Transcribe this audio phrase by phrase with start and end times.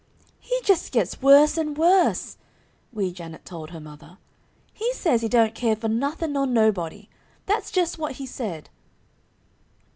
[0.39, 2.37] "He just gets worse and worse,"
[2.91, 4.17] Wee Janet told her mother.
[4.73, 7.07] "He says he 'don't care for nuthin' nor nobody,'
[7.45, 8.71] that's just what he said."